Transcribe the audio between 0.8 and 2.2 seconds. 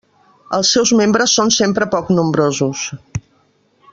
membres són sempre poc